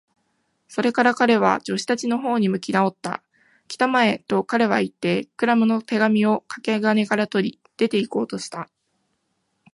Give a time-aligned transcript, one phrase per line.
[0.67, 3.21] それから彼は、助手たちのほうに向きなおった。
[3.69, 8.67] 「きたまえ！」と、彼はいって、クラムの手紙をかけ金から取り、出ていこうとした。